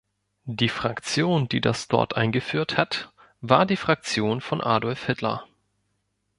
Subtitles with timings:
[0.49, 5.45] Die Fraktion, die das dort eingeführt hat, war die Fraktion von Adolf Hitler.